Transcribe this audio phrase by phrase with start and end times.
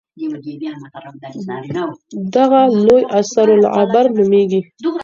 [2.33, 4.61] د هغه لوی اثر العبر نومېږي.